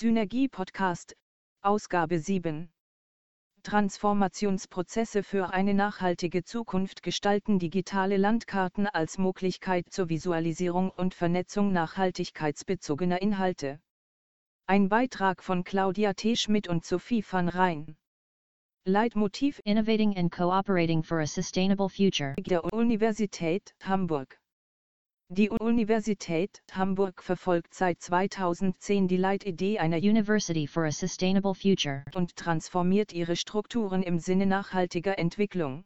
[0.00, 1.16] Synergie Podcast,
[1.60, 2.70] Ausgabe 7.
[3.64, 13.20] Transformationsprozesse für eine nachhaltige Zukunft gestalten digitale Landkarten als Möglichkeit zur Visualisierung und Vernetzung nachhaltigkeitsbezogener
[13.20, 13.80] Inhalte.
[14.68, 16.36] Ein Beitrag von Claudia T.
[16.36, 17.96] Schmidt und Sophie van Rijn.
[18.84, 22.36] Leitmotiv Innovating and cooperating for a sustainable future.
[22.38, 24.38] der Universität Hamburg.
[25.30, 32.02] Die Universität Hamburg verfolgt seit 2010 die Leitidee einer University for a sustainable future.
[32.14, 35.84] und transformiert ihre Strukturen im Sinne nachhaltiger Entwicklung.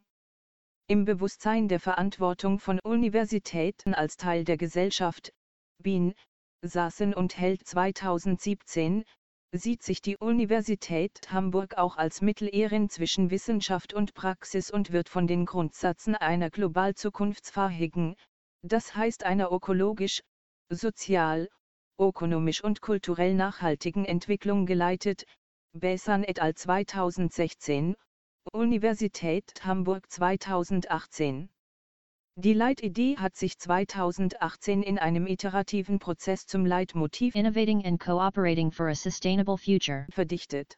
[0.87, 5.33] Im Bewusstsein der Verantwortung von Universitäten als Teil der Gesellschaft,
[5.77, 6.13] Wien,
[6.61, 9.03] Saßen und hält 2017,
[9.51, 15.27] sieht sich die Universität Hamburg auch als Mittelerin zwischen Wissenschaft und Praxis und wird von
[15.27, 18.15] den Grundsätzen einer global zukunftsfähigen,
[18.63, 20.23] das heißt einer ökologisch,
[20.69, 21.49] sozial,
[21.99, 25.25] ökonomisch und kulturell nachhaltigen Entwicklung geleitet,
[25.73, 26.55] Bessan et al.
[26.55, 27.95] 2016,
[28.51, 31.49] Universität Hamburg 2018.
[32.35, 38.87] Die Leitidee hat sich 2018 in einem iterativen Prozess zum Leitmotiv Innovating and cooperating for
[38.87, 40.07] a sustainable future.
[40.09, 40.77] verdichtet.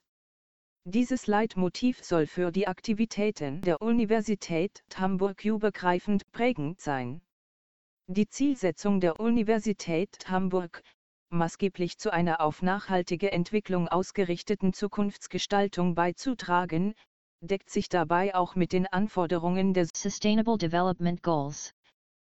[0.86, 7.22] Dieses Leitmotiv soll für die Aktivitäten der Universität Hamburg übergreifend prägend sein.
[8.08, 10.84] Die Zielsetzung der Universität Hamburg,
[11.32, 16.94] maßgeblich zu einer auf nachhaltige Entwicklung ausgerichteten Zukunftsgestaltung beizutragen,
[17.42, 21.74] deckt sich dabei auch mit den Anforderungen der Sustainable Development Goals.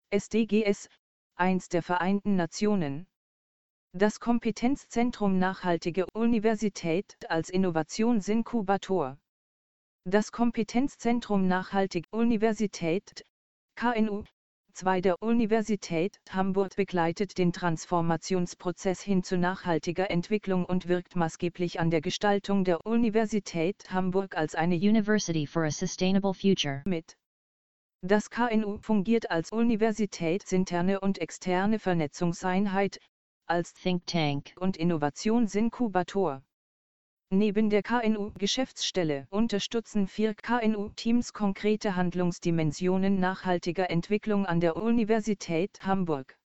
[0.08, 0.88] SDGs,
[1.34, 3.06] eins der Vereinten Nationen.
[3.92, 9.18] Das Kompetenzzentrum Nachhaltige Universität als Innovationsinkubator.
[10.04, 13.22] Das Kompetenzzentrum Nachhaltige Universität,
[13.76, 14.24] KNU,
[14.74, 21.90] 2 der Universität Hamburg begleitet den Transformationsprozess hin zu nachhaltiger Entwicklung und wirkt maßgeblich an
[21.90, 26.82] der Gestaltung der Universität Hamburg als eine University for a sustainable future.
[26.86, 27.16] mit.
[28.02, 32.98] Das KNU fungiert als universitätsinterne und externe Vernetzungseinheit,
[33.46, 34.54] als Think Tank.
[34.58, 36.42] und Innovationsinkubator.
[37.36, 46.38] Neben der KNU-Geschäftsstelle unterstützen vier KNU-Teams konkrete Handlungsdimensionen nachhaltiger Entwicklung an der Universität Hamburg.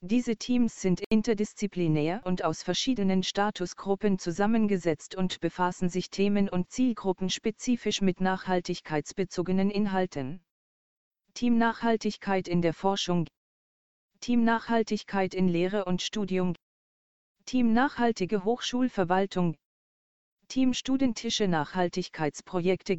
[0.00, 8.00] Diese Teams sind interdisziplinär und aus verschiedenen Statusgruppen zusammengesetzt und befassen sich themen- und zielgruppenspezifisch
[8.00, 10.40] mit nachhaltigkeitsbezogenen Inhalten.
[11.34, 13.26] Team Nachhaltigkeit in der Forschung
[14.20, 16.54] Team Nachhaltigkeit in Lehre und Studium
[17.44, 19.54] Team Nachhaltige Hochschulverwaltung
[20.48, 22.96] Team Studentische Nachhaltigkeitsprojekte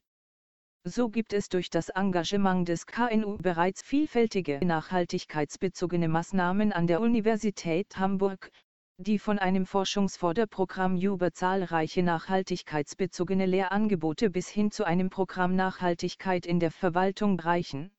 [0.86, 7.98] so gibt es durch das Engagement des KNU bereits vielfältige nachhaltigkeitsbezogene Maßnahmen an der Universität
[7.98, 8.52] Hamburg,
[8.98, 16.60] die von einem Forschungsförderprogramm über zahlreiche nachhaltigkeitsbezogene Lehrangebote bis hin zu einem Programm Nachhaltigkeit in
[16.60, 17.92] der Verwaltung reichen.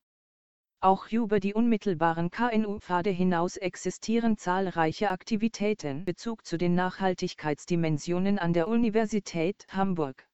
[0.83, 8.67] Auch über die unmittelbaren KNU-Pfade hinaus existieren zahlreiche Aktivitäten Bezug zu den Nachhaltigkeitsdimensionen an der
[8.67, 10.27] Universität Hamburg.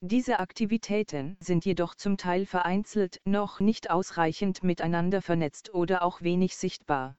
[0.00, 6.56] Diese Aktivitäten sind jedoch zum Teil vereinzelt noch nicht ausreichend miteinander vernetzt oder auch wenig
[6.56, 7.16] sichtbar.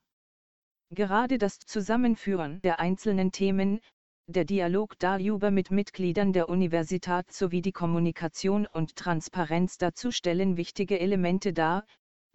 [0.89, 3.81] Gerade das Zusammenführen der einzelnen Themen,
[4.27, 10.97] der Dialog darüber mit Mitgliedern der Universität sowie die Kommunikation und Transparenz dazu stellen wichtige
[10.97, 11.85] Elemente dar,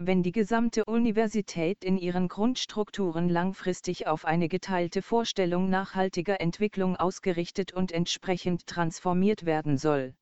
[0.07, 7.73] wenn die gesamte Universität in ihren Grundstrukturen langfristig auf eine geteilte Vorstellung nachhaltiger Entwicklung ausgerichtet
[7.73, 10.15] und entsprechend transformiert werden soll.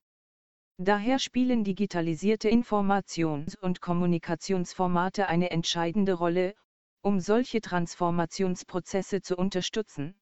[0.79, 6.55] Daher spielen digitalisierte Informations- und Kommunikationsformate eine entscheidende Rolle,
[7.03, 10.15] um solche Transformationsprozesse zu unterstützen.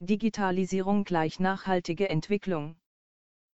[0.00, 2.76] Digitalisierung gleich nachhaltige Entwicklung.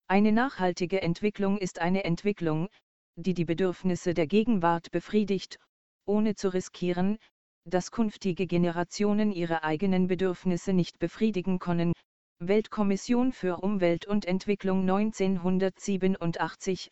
[0.08, 2.68] Eine nachhaltige Entwicklung ist eine Entwicklung,
[3.16, 5.58] die die Bedürfnisse der Gegenwart befriedigt,
[6.06, 7.18] ohne zu riskieren,
[7.64, 11.92] dass künftige Generationen ihre eigenen Bedürfnisse nicht befriedigen können.
[12.40, 16.90] Weltkommission für Umwelt und Entwicklung 1987,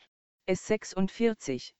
[0.48, 1.72] S46.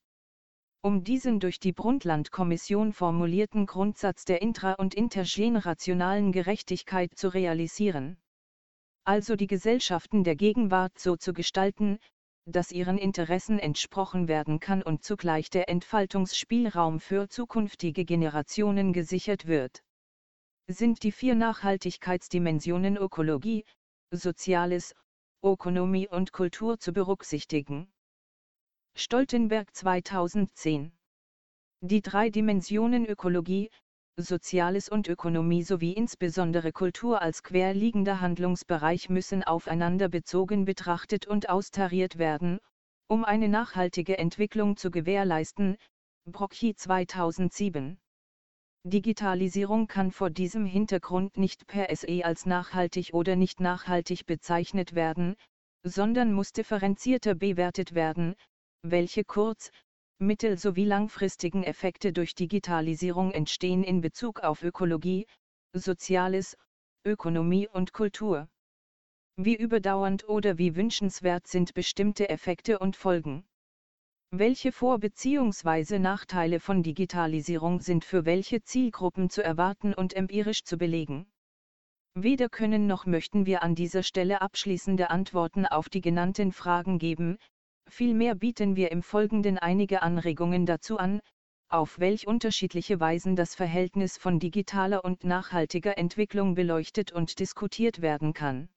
[0.83, 8.17] Um diesen durch die Brundtland-Kommission formulierten Grundsatz der intra- und intergenerationalen Gerechtigkeit zu realisieren.
[9.05, 11.99] Also die Gesellschaften der Gegenwart so zu gestalten,
[12.51, 19.83] dass ihren Interessen entsprochen werden kann und zugleich der Entfaltungsspielraum für zukünftige Generationen gesichert wird.
[20.67, 23.65] Sind die vier Nachhaltigkeitsdimensionen Ökologie,
[24.11, 24.95] Soziales,
[25.43, 27.93] Ökonomie und Kultur zu berücksichtigen?
[28.97, 30.93] Stoltenberg 2010
[31.81, 33.71] Die drei Dimensionen Ökologie,
[34.21, 42.19] Soziales und Ökonomie sowie insbesondere Kultur als querliegender Handlungsbereich müssen aufeinander bezogen betrachtet und austariert
[42.19, 42.59] werden,
[43.09, 45.77] um eine nachhaltige Entwicklung zu gewährleisten.
[46.27, 47.99] Brocchi 2007
[48.85, 55.37] Digitalisierung kann vor diesem Hintergrund nicht per se als nachhaltig oder nicht nachhaltig bezeichnet werden,
[55.83, 58.35] sondern muss differenzierter bewertet werden,
[58.83, 59.71] welche kurz-,
[60.21, 65.27] mittel- sowie langfristigen Effekte durch Digitalisierung entstehen in Bezug auf Ökologie,
[65.73, 66.57] Soziales,
[67.05, 68.49] Ökonomie und Kultur.
[69.37, 73.47] Wie überdauernd oder wie wünschenswert sind bestimmte Effekte und Folgen?
[74.31, 75.99] Welche Vor- bzw.
[75.99, 81.27] Nachteile von Digitalisierung sind für welche Zielgruppen zu erwarten und empirisch zu belegen?
[82.15, 87.39] Weder können noch möchten wir an dieser Stelle abschließende Antworten auf die genannten Fragen geben,
[87.91, 91.21] vielmehr bieten wir im Folgenden einige Anregungen dazu an,
[91.69, 98.33] auf welch unterschiedliche Weisen das Verhältnis von digitaler und nachhaltiger Entwicklung beleuchtet und diskutiert werden
[98.33, 98.69] kann.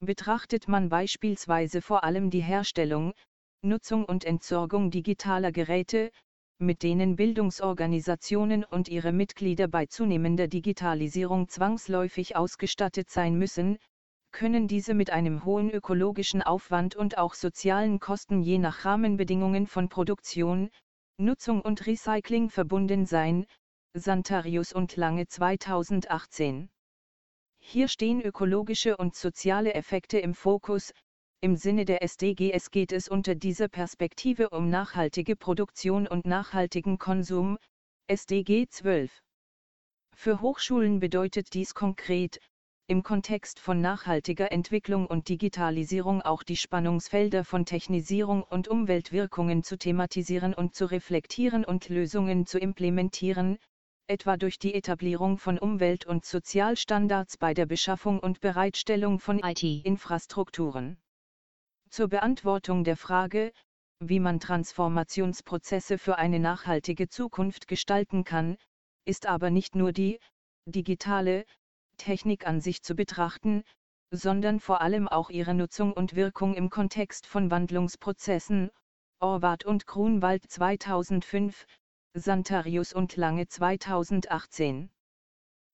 [0.00, 3.14] Betrachtet man beispielsweise vor allem die Herstellung,
[3.62, 6.10] Nutzung und Entsorgung digitaler Geräte,
[6.58, 13.78] mit denen Bildungsorganisationen und ihre Mitglieder bei zunehmender Digitalisierung zwangsläufig ausgestattet sein müssen,
[14.34, 19.88] können diese mit einem hohen ökologischen Aufwand und auch sozialen Kosten je nach Rahmenbedingungen von
[19.88, 20.70] Produktion,
[21.18, 23.46] Nutzung und Recycling verbunden sein,
[23.94, 26.68] Santarius und Lange 2018.
[27.60, 30.92] Hier stehen ökologische und soziale Effekte im Fokus,
[31.40, 37.56] im Sinne der SDGs geht es unter dieser Perspektive um nachhaltige Produktion und nachhaltigen Konsum,
[38.08, 39.16] SDG 12.
[40.16, 42.40] Für Hochschulen bedeutet dies konkret,
[42.86, 49.78] im Kontext von nachhaltiger Entwicklung und Digitalisierung auch die Spannungsfelder von Technisierung und Umweltwirkungen zu
[49.78, 53.56] thematisieren und zu reflektieren und Lösungen zu implementieren,
[54.06, 60.98] etwa durch die Etablierung von Umwelt- und Sozialstandards bei der Beschaffung und Bereitstellung von IT-Infrastrukturen.
[61.88, 63.52] Zur Beantwortung der Frage,
[64.00, 68.58] wie man Transformationsprozesse für eine nachhaltige Zukunft gestalten kann,
[69.06, 70.20] ist aber nicht nur die
[70.66, 71.46] digitale
[71.96, 73.64] Technik an sich zu betrachten,
[74.10, 78.70] sondern vor allem auch ihre Nutzung und Wirkung im Kontext von Wandlungsprozessen.
[79.20, 81.66] Orwart und Grunwald 2005,
[82.14, 84.90] Santarius und Lange 2018.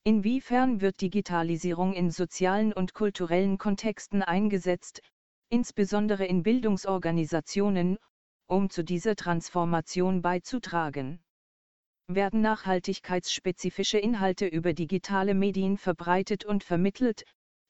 [0.04, 5.02] Inwiefern wird Digitalisierung in sozialen und kulturellen Kontexten eingesetzt,
[5.50, 7.98] insbesondere in Bildungsorganisationen,
[8.46, 11.20] um zu dieser Transformation beizutragen.
[12.12, 17.22] Werden nachhaltigkeitsspezifische Inhalte über digitale Medien verbreitet und vermittelt,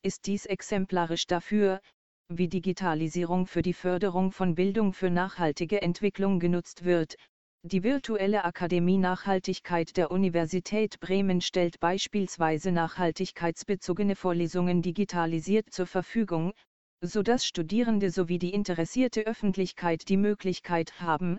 [0.03, 1.81] ist dies exemplarisch dafür,
[2.29, 7.17] wie Digitalisierung für die Förderung von Bildung für nachhaltige Entwicklung genutzt wird.
[7.65, 16.55] Die virtuelle Akademie Nachhaltigkeit der Universität Bremen stellt beispielsweise nachhaltigkeitsbezogene Vorlesungen digitalisiert zur Verfügung,
[17.03, 21.37] sodass Studierende sowie die interessierte Öffentlichkeit die Möglichkeit haben,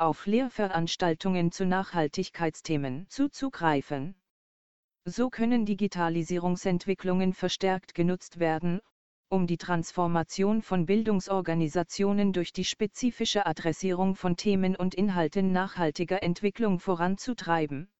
[0.00, 4.14] auf Lehrveranstaltungen zu Nachhaltigkeitsthemen zuzugreifen.
[5.04, 8.80] So können Digitalisierungsentwicklungen verstärkt genutzt werden,
[9.28, 16.80] um die Transformation von Bildungsorganisationen durch die spezifische Adressierung von Themen und Inhalten nachhaltiger Entwicklung
[16.80, 17.90] voranzutreiben.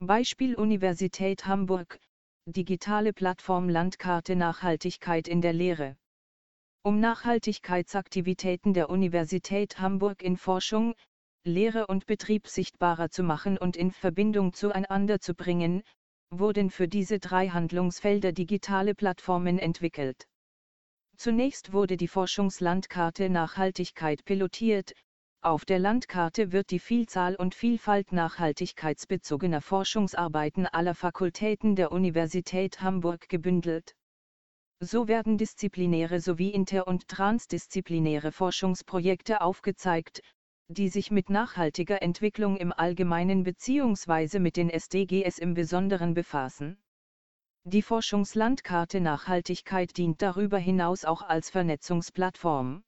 [0.00, 1.98] Beispiel Universität Hamburg,
[2.44, 5.96] digitale Plattform Landkarte Nachhaltigkeit in der Lehre
[6.86, 10.94] um Nachhaltigkeitsaktivitäten der Universität Hamburg in Forschung,
[11.44, 15.82] Lehre und Betrieb sichtbarer zu machen und in Verbindung zueinander zu bringen,
[16.30, 20.26] wurden für diese drei Handlungsfelder digitale Plattformen entwickelt.
[21.16, 24.92] Zunächst wurde die Forschungslandkarte Nachhaltigkeit pilotiert,
[25.44, 33.28] auf der Landkarte wird die Vielzahl und Vielfalt nachhaltigkeitsbezogener Forschungsarbeiten aller Fakultäten der Universität Hamburg
[33.28, 33.94] gebündelt.
[34.80, 40.22] So werden disziplinäre sowie inter- und transdisziplinäre Forschungsprojekte aufgezeigt,
[40.68, 44.38] die sich mit nachhaltiger Entwicklung im Allgemeinen bzw.
[44.38, 46.78] mit den SDGs im Besonderen befassen.
[47.64, 52.82] Die Forschungslandkarte Nachhaltigkeit dient darüber hinaus auch als Vernetzungsplattform.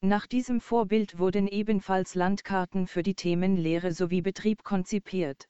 [0.00, 5.48] Nach diesem Vorbild wurden ebenfalls Landkarten für die Themen Lehre sowie Betrieb konzipiert.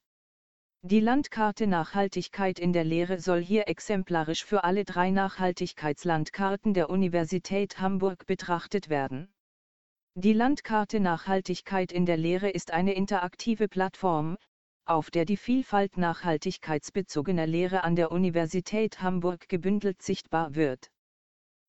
[0.83, 7.81] Die Landkarte Nachhaltigkeit in der Lehre soll hier exemplarisch für alle drei Nachhaltigkeitslandkarten der Universität
[7.81, 9.29] Hamburg betrachtet werden.
[10.21, 14.37] Die Landkarte Nachhaltigkeit in der Lehre ist eine interaktive Plattform,
[14.85, 20.91] auf der die Vielfalt nachhaltigkeitsbezogener Lehre an der Universität Hamburg gebündelt sichtbar wird.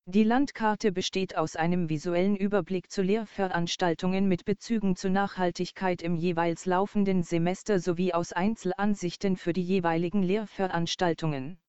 [0.07, 6.65] Die Landkarte besteht aus einem visuellen Überblick zu Lehrveranstaltungen mit Bezügen zur Nachhaltigkeit im jeweils
[6.65, 11.59] laufenden Semester sowie aus Einzelansichten für die jeweiligen Lehrveranstaltungen.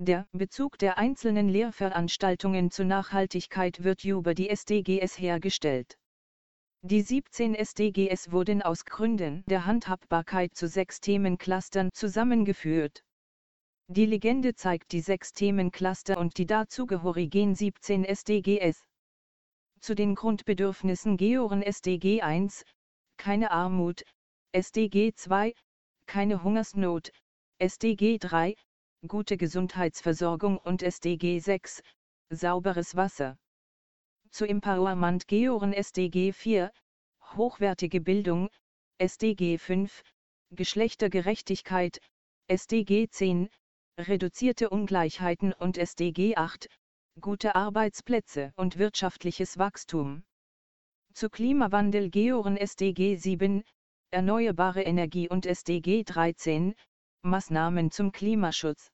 [0.00, 5.96] Der Bezug der einzelnen Lehrveranstaltungen zur Nachhaltigkeit wird über die SDGs hergestellt.
[6.82, 13.04] Die 17 SDGs wurden aus Gründen der Handhabbarkeit zu sechs Themenclustern zusammengeführt.
[13.86, 18.84] Die Legende zeigt die sechs Themencluster und die dazugehörigen 17 SDGs.
[19.80, 22.64] Zu den Grundbedürfnissen gehören SDG 1,
[23.16, 24.02] keine Armut,
[24.52, 25.54] SDG 2,
[26.06, 27.12] keine Hungersnot,
[27.58, 28.56] SDG 3,
[29.06, 31.82] gute Gesundheitsversorgung und SDG 6,
[32.30, 33.36] sauberes Wasser.
[34.30, 36.72] Zu Empowerment gehören SDG 4,
[37.36, 38.48] hochwertige Bildung,
[38.98, 40.02] SDG 5,
[40.52, 42.00] Geschlechtergerechtigkeit,
[42.48, 43.50] SDG 10,
[43.98, 46.68] reduzierte Ungleichheiten und SDG 8,
[47.20, 50.24] gute Arbeitsplätze und wirtschaftliches Wachstum.
[51.12, 53.64] Zu Klimawandel gehören SDG 7,
[54.10, 56.74] erneuerbare Energie und SDG 13,
[57.22, 58.90] Maßnahmen zum Klimaschutz.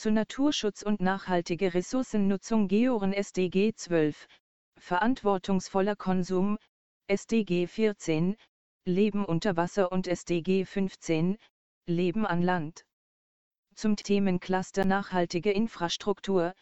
[0.00, 4.28] Zu Naturschutz und nachhaltige Ressourcennutzung gehören SDG 12,
[4.78, 6.56] verantwortungsvoller Konsum,
[7.08, 8.36] SDG 14,
[8.84, 11.36] Leben unter Wasser und SDG 15,
[11.88, 12.84] Leben an Land.
[13.74, 16.54] Zum Themencluster Nachhaltige Infrastruktur,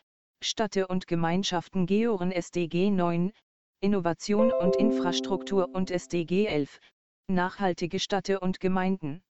[0.43, 3.35] Städte und Gemeinschaften gehören SDG 9,
[3.81, 6.81] Innovation und Infrastruktur und SDG 11,
[7.29, 9.23] Nachhaltige Städte und Gemeinden.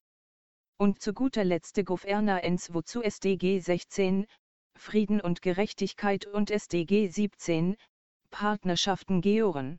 [0.78, 4.26] Und zu guter Letzt Governance wozu SDG 16,
[4.76, 7.76] Frieden und Gerechtigkeit und SDG 17,
[8.30, 9.78] Partnerschaften gehören.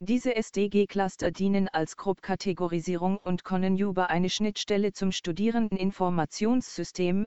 [0.00, 7.26] Diese SDG-Cluster dienen als Gruppkategorisierung und können über eine Schnittstelle zum Studierendeninformationssystem,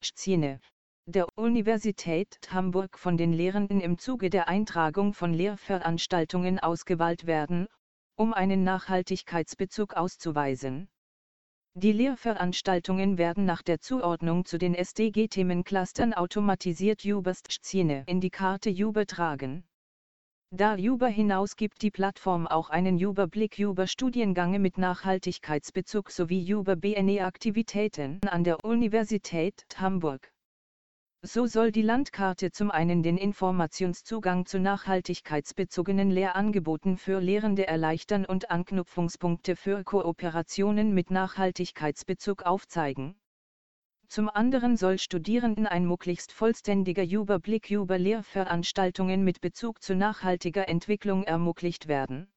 [0.00, 0.60] SCINE,
[1.06, 7.66] der Universität Hamburg von den Lehrenden im Zuge der Eintragung von Lehrveranstaltungen ausgewählt werden,
[8.14, 10.88] um einen Nachhaltigkeitsbezug auszuweisen.
[11.74, 18.68] Die Lehrveranstaltungen werden nach der Zuordnung zu den SDG-Themenclustern automatisiert über SCINE in die Karte
[18.68, 19.64] übertragen.
[20.50, 28.20] Darüber hinaus gibt die Plattform auch einen Überblick über Studiengänge mit Nachhaltigkeitsbezug sowie über BNE-Aktivitäten
[28.28, 30.30] an der Universität Hamburg.
[31.24, 38.50] So soll die Landkarte zum einen den Informationszugang zu nachhaltigkeitsbezogenen Lehrangeboten für Lehrende erleichtern und
[38.50, 43.14] Anknüpfungspunkte für Kooperationen mit Nachhaltigkeitsbezug aufzeigen.
[44.08, 51.22] Zum anderen soll Studierenden ein möglichst vollständiger Überblick über Lehrveranstaltungen mit Bezug zu nachhaltiger Entwicklung
[51.22, 52.32] ermöglicht werden.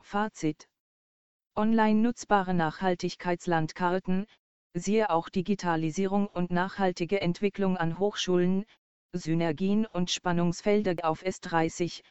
[0.00, 0.68] Fazit
[1.56, 4.26] Online nutzbare Nachhaltigkeitslandkarten,
[4.78, 8.66] siehe auch Digitalisierung und nachhaltige Entwicklung an Hochschulen,
[9.14, 12.02] Synergien und Spannungsfelder auf S30,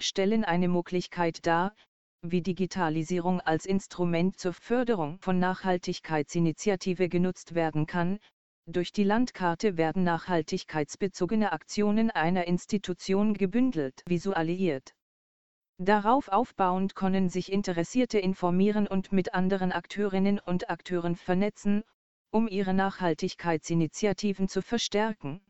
[0.00, 1.74] stellen eine Möglichkeit dar,
[2.22, 8.18] wie Digitalisierung als Instrument zur Förderung von Nachhaltigkeitsinitiative genutzt werden kann,
[8.66, 14.94] durch die Landkarte werden nachhaltigkeitsbezogene Aktionen einer Institution gebündelt visualisiert.
[15.76, 21.84] Darauf aufbauend können sich Interessierte informieren und mit anderen Akteurinnen und Akteuren vernetzen,
[22.34, 25.40] um ihre Nachhaltigkeitsinitiativen zu verstärken.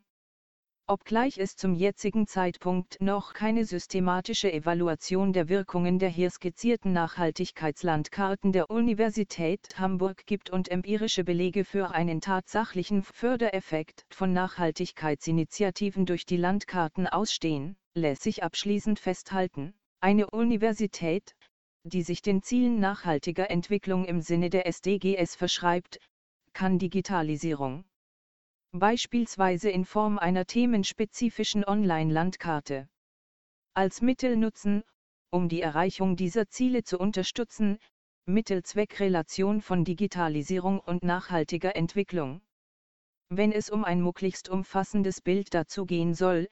[0.86, 8.52] Obgleich es zum jetzigen Zeitpunkt noch keine systematische Evaluation der Wirkungen der hier skizzierten Nachhaltigkeitslandkarten
[8.52, 16.36] der Universität Hamburg gibt und empirische Belege für einen tatsächlichen Fördereffekt von Nachhaltigkeitsinitiativen durch die
[16.36, 21.34] Landkarten ausstehen, lässt sich abschließend festhalten, eine Universität,
[21.84, 25.98] die sich den Zielen nachhaltiger Entwicklung im Sinne der SDGs verschreibt,
[26.54, 27.84] kann Digitalisierung
[28.72, 32.88] beispielsweise in Form einer themenspezifischen Online-Landkarte.
[33.72, 34.82] Als Mittel nutzen,
[35.30, 37.78] um die Erreichung dieser Ziele zu unterstützen,
[38.26, 42.40] Mittelzweckrelation von Digitalisierung und nachhaltiger Entwicklung.
[43.28, 46.48] Wenn es um ein möglichst umfassendes Bild dazu gehen soll,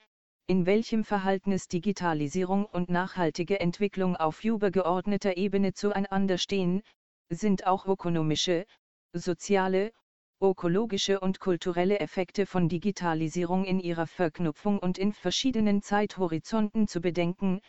[0.47, 6.83] in welchem Verhältnis Digitalisierung und nachhaltige Entwicklung auf übergeordneter Ebene zueinander stehen,
[7.29, 8.65] sind auch ökonomische,
[9.13, 9.93] soziale
[10.41, 17.61] ökologische und kulturelle Effekte von Digitalisierung in ihrer Verknüpfung und in verschiedenen Zeithorizonten zu bedenken,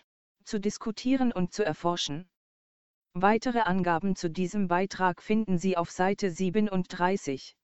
[0.44, 2.28] zu diskutieren und zu erforschen.
[3.12, 7.54] Weitere Angaben zu diesem Beitrag finden Sie auf Seite 37.